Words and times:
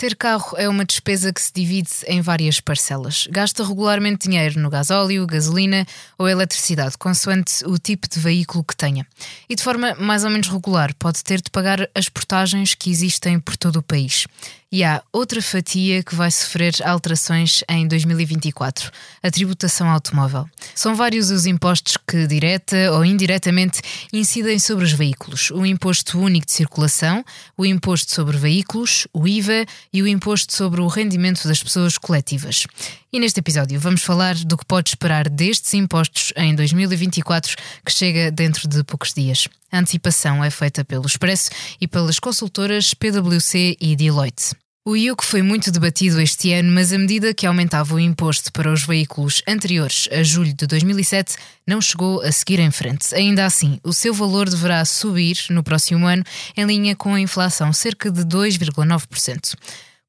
Ter 0.00 0.16
carro 0.16 0.56
é 0.56 0.66
uma 0.66 0.86
despesa 0.86 1.30
que 1.30 1.42
se 1.42 1.52
divide 1.52 1.90
em 2.06 2.22
várias 2.22 2.58
parcelas. 2.58 3.28
Gasta 3.30 3.62
regularmente 3.62 4.26
dinheiro 4.26 4.58
no 4.58 4.70
gasóleo, 4.70 5.26
gasolina 5.26 5.86
ou 6.16 6.26
eletricidade, 6.26 6.96
consoante 6.96 7.62
o 7.66 7.76
tipo 7.78 8.08
de 8.08 8.18
veículo 8.18 8.64
que 8.64 8.74
tenha. 8.74 9.06
E 9.46 9.54
de 9.54 9.62
forma 9.62 9.94
mais 9.96 10.24
ou 10.24 10.30
menos 10.30 10.48
regular, 10.48 10.94
pode 10.94 11.22
ter 11.22 11.42
de 11.42 11.50
pagar 11.50 11.86
as 11.94 12.08
portagens 12.08 12.74
que 12.74 12.90
existem 12.90 13.38
por 13.38 13.58
todo 13.58 13.76
o 13.76 13.82
país. 13.82 14.26
E 14.72 14.84
há 14.84 15.02
outra 15.12 15.42
fatia 15.42 16.00
que 16.00 16.14
vai 16.14 16.30
sofrer 16.30 16.76
alterações 16.84 17.64
em 17.68 17.88
2024, 17.88 18.92
a 19.20 19.28
tributação 19.28 19.90
automóvel. 19.90 20.48
São 20.76 20.94
vários 20.94 21.28
os 21.28 21.44
impostos 21.44 21.96
que, 22.06 22.24
direta 22.28 22.92
ou 22.92 23.04
indiretamente, 23.04 23.80
incidem 24.12 24.60
sobre 24.60 24.84
os 24.84 24.92
veículos: 24.92 25.50
o 25.50 25.66
Imposto 25.66 26.20
Único 26.20 26.46
de 26.46 26.52
Circulação, 26.52 27.24
o 27.56 27.66
Imposto 27.66 28.14
sobre 28.14 28.36
Veículos, 28.36 29.08
o 29.12 29.26
IVA 29.26 29.66
e 29.92 30.02
o 30.02 30.06
Imposto 30.06 30.54
sobre 30.54 30.80
o 30.80 30.86
Rendimento 30.86 31.46
das 31.46 31.62
Pessoas 31.62 31.98
Coletivas. 31.98 32.66
E 33.12 33.18
neste 33.18 33.40
episódio 33.40 33.78
vamos 33.80 34.02
falar 34.02 34.34
do 34.36 34.56
que 34.56 34.64
pode 34.64 34.90
esperar 34.90 35.28
destes 35.28 35.74
impostos 35.74 36.32
em 36.36 36.54
2024, 36.54 37.56
que 37.84 37.92
chega 37.92 38.30
dentro 38.30 38.68
de 38.68 38.84
poucos 38.84 39.12
dias. 39.12 39.48
A 39.72 39.78
antecipação 39.78 40.42
é 40.44 40.50
feita 40.50 40.84
pelo 40.84 41.06
Expresso 41.06 41.50
e 41.80 41.88
pelas 41.88 42.18
consultoras 42.18 42.94
PwC 42.94 43.76
e 43.80 43.96
Deloitte. 43.96 44.54
O 44.82 44.96
IUC 44.96 45.22
foi 45.22 45.42
muito 45.42 45.70
debatido 45.70 46.18
este 46.22 46.54
ano, 46.54 46.72
mas 46.72 46.90
a 46.90 46.96
medida 46.96 47.34
que 47.34 47.46
aumentava 47.46 47.94
o 47.94 48.00
imposto 48.00 48.50
para 48.50 48.72
os 48.72 48.82
veículos 48.82 49.42
anteriores 49.46 50.08
a 50.10 50.22
julho 50.22 50.54
de 50.54 50.66
2007 50.66 51.36
não 51.66 51.82
chegou 51.82 52.22
a 52.22 52.32
seguir 52.32 52.60
em 52.60 52.70
frente. 52.70 53.14
Ainda 53.14 53.44
assim, 53.44 53.78
o 53.84 53.92
seu 53.92 54.14
valor 54.14 54.48
deverá 54.48 54.82
subir 54.86 55.36
no 55.50 55.62
próximo 55.62 56.06
ano, 56.06 56.24
em 56.56 56.64
linha 56.64 56.96
com 56.96 57.12
a 57.12 57.20
inflação, 57.20 57.74
cerca 57.74 58.10
de 58.10 58.22
2,9%. 58.22 59.54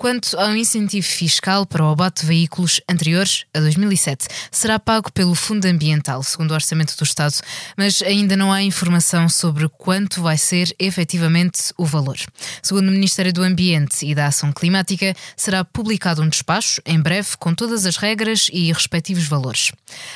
Quanto 0.00 0.38
ao 0.38 0.54
incentivo 0.54 1.04
fiscal 1.04 1.66
para 1.66 1.84
o 1.84 1.90
abate 1.90 2.20
de 2.20 2.28
veículos 2.28 2.80
anteriores 2.88 3.46
a 3.52 3.58
2007, 3.58 4.28
será 4.48 4.78
pago 4.78 5.10
pelo 5.10 5.34
Fundo 5.34 5.66
Ambiental, 5.66 6.22
segundo 6.22 6.52
o 6.52 6.54
Orçamento 6.54 6.96
do 6.96 7.02
Estado, 7.02 7.34
mas 7.76 8.00
ainda 8.02 8.36
não 8.36 8.52
há 8.52 8.62
informação 8.62 9.28
sobre 9.28 9.68
quanto 9.68 10.22
vai 10.22 10.38
ser 10.38 10.72
efetivamente 10.78 11.72
o 11.76 11.84
valor. 11.84 12.16
Segundo 12.62 12.86
o 12.86 12.92
Ministério 12.92 13.32
do 13.32 13.42
Ambiente 13.42 14.06
e 14.06 14.14
da 14.14 14.26
Ação 14.26 14.52
Climática, 14.52 15.16
será 15.36 15.64
publicado 15.64 16.22
um 16.22 16.28
despacho 16.28 16.80
em 16.86 17.00
breve 17.00 17.30
com 17.36 17.52
todas 17.52 17.84
as 17.84 17.96
regras 17.96 18.48
e 18.52 18.72
respectivos 18.72 19.26
valores. 19.26 19.72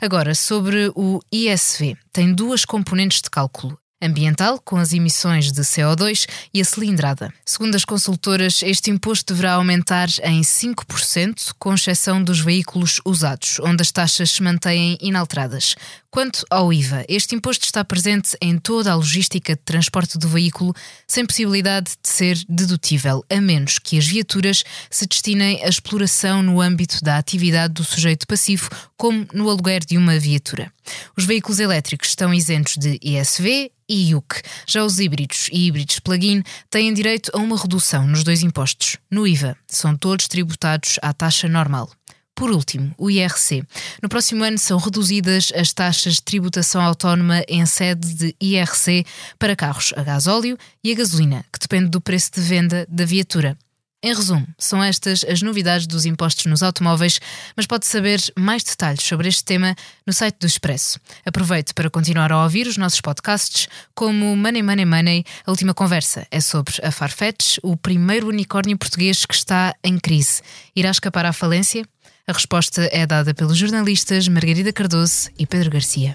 Agora, 0.00 0.36
sobre 0.36 0.92
o 0.94 1.18
ISV, 1.32 1.96
tem 2.12 2.32
duas 2.32 2.64
componentes 2.64 3.20
de 3.20 3.28
cálculo 3.28 3.76
ambiental, 4.04 4.60
com 4.60 4.76
as 4.76 4.92
emissões 4.92 5.50
de 5.50 5.62
CO2 5.62 6.26
e 6.52 6.60
a 6.60 6.64
cilindrada. 6.64 7.32
Segundo 7.44 7.74
as 7.74 7.84
consultoras, 7.84 8.62
este 8.62 8.90
imposto 8.90 9.32
deverá 9.32 9.54
aumentar 9.54 10.08
em 10.22 10.42
5%, 10.42 11.54
com 11.58 11.74
exceção 11.74 12.22
dos 12.22 12.40
veículos 12.40 13.00
usados, 13.04 13.58
onde 13.60 13.82
as 13.82 13.90
taxas 13.90 14.30
se 14.32 14.42
mantêm 14.42 14.98
inalteradas. 15.00 15.74
Quanto 16.10 16.46
ao 16.48 16.72
IVA, 16.72 17.04
este 17.08 17.34
imposto 17.34 17.64
está 17.64 17.84
presente 17.84 18.36
em 18.40 18.56
toda 18.56 18.92
a 18.92 18.94
logística 18.94 19.56
de 19.56 19.62
transporte 19.62 20.16
do 20.16 20.28
veículo, 20.28 20.72
sem 21.08 21.26
possibilidade 21.26 21.90
de 22.00 22.08
ser 22.08 22.38
dedutível, 22.48 23.24
a 23.28 23.40
menos 23.40 23.80
que 23.80 23.98
as 23.98 24.06
viaturas 24.06 24.62
se 24.88 25.06
destinem 25.06 25.64
à 25.64 25.68
exploração 25.68 26.42
no 26.42 26.60
âmbito 26.60 27.02
da 27.02 27.18
atividade 27.18 27.74
do 27.74 27.84
sujeito 27.84 28.26
passivo, 28.28 28.70
como 28.96 29.26
no 29.32 29.50
aluguer 29.50 29.84
de 29.84 29.98
uma 29.98 30.18
viatura. 30.18 30.73
Os 31.16 31.24
veículos 31.24 31.58
elétricos 31.60 32.08
estão 32.08 32.32
isentos 32.32 32.76
de 32.76 32.98
ISV 33.02 33.70
e 33.88 34.10
IUC. 34.10 34.42
Já 34.66 34.84
os 34.84 34.98
híbridos 34.98 35.48
e 35.52 35.66
híbridos 35.66 35.98
plug-in 35.98 36.42
têm 36.70 36.92
direito 36.92 37.30
a 37.34 37.38
uma 37.38 37.56
redução 37.56 38.06
nos 38.06 38.24
dois 38.24 38.42
impostos. 38.42 38.96
No 39.10 39.26
IVA, 39.26 39.56
são 39.68 39.96
todos 39.96 40.28
tributados 40.28 40.98
à 41.02 41.12
taxa 41.12 41.48
normal. 41.48 41.90
Por 42.34 42.50
último, 42.50 42.92
o 42.98 43.08
IRC. 43.08 43.62
No 44.02 44.08
próximo 44.08 44.42
ano 44.42 44.58
são 44.58 44.76
reduzidas 44.76 45.52
as 45.54 45.72
taxas 45.72 46.14
de 46.14 46.22
tributação 46.22 46.82
autónoma 46.82 47.44
em 47.46 47.64
sede 47.64 48.12
de 48.12 48.36
IRC 48.40 49.06
para 49.38 49.54
carros 49.54 49.92
a 49.96 50.02
gasóleo 50.02 50.58
e 50.82 50.90
a 50.90 50.94
gasolina, 50.96 51.44
que 51.52 51.60
depende 51.60 51.90
do 51.90 52.00
preço 52.00 52.32
de 52.34 52.40
venda 52.40 52.86
da 52.88 53.04
viatura. 53.04 53.56
Em 54.04 54.14
resumo, 54.14 54.46
são 54.58 54.84
estas 54.84 55.24
as 55.24 55.40
novidades 55.40 55.86
dos 55.86 56.04
impostos 56.04 56.44
nos 56.44 56.62
automóveis, 56.62 57.18
mas 57.56 57.64
pode 57.64 57.86
saber 57.86 58.20
mais 58.38 58.62
detalhes 58.62 59.02
sobre 59.02 59.28
este 59.28 59.42
tema 59.42 59.74
no 60.06 60.12
site 60.12 60.36
do 60.38 60.46
Expresso. 60.46 61.00
Aproveite 61.24 61.72
para 61.72 61.88
continuar 61.88 62.30
a 62.30 62.42
ouvir 62.42 62.66
os 62.66 62.76
nossos 62.76 63.00
podcasts, 63.00 63.66
como 63.94 64.36
Money 64.36 64.62
Money 64.62 64.84
Money. 64.84 65.24
A 65.46 65.50
última 65.50 65.72
conversa 65.72 66.26
é 66.30 66.38
sobre 66.38 66.74
a 66.82 66.90
Farfetch, 66.90 67.56
o 67.62 67.78
primeiro 67.78 68.28
unicórnio 68.28 68.76
português 68.76 69.24
que 69.24 69.34
está 69.34 69.74
em 69.82 69.98
crise. 69.98 70.42
Irá 70.76 70.90
escapar 70.90 71.24
à 71.24 71.32
falência? 71.32 71.82
A 72.26 72.32
resposta 72.34 72.86
é 72.92 73.06
dada 73.06 73.32
pelos 73.32 73.56
jornalistas 73.56 74.28
Margarida 74.28 74.70
Cardoso 74.70 75.30
e 75.38 75.46
Pedro 75.46 75.70
Garcia. 75.70 76.14